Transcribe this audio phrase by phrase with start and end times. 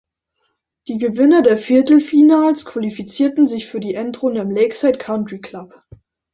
[0.87, 5.75] Die Gewinner der Viertelfinals qualifizierten sich für die Endrunde im Lakeside Country Club.